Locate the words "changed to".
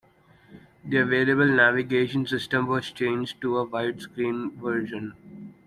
2.91-3.57